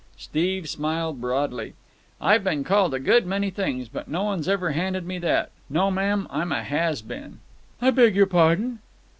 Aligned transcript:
Steve 0.17 0.67
smiled 0.67 1.21
broadly. 1.21 1.75
"I've 2.19 2.43
been 2.43 2.63
called 2.63 2.95
a 2.95 2.99
good 2.99 3.23
many 3.27 3.51
things, 3.51 3.87
but 3.87 4.07
no 4.07 4.23
one's 4.23 4.47
ever 4.47 4.71
handed 4.71 5.05
me 5.05 5.19
that. 5.19 5.51
No, 5.69 5.91
ma'am, 5.91 6.25
I'm 6.31 6.51
a 6.51 6.63
has 6.63 7.03
been." 7.03 7.37
"I 7.79 7.91
beg 7.91 8.15
your 8.15 8.25
pardon." 8.25 8.79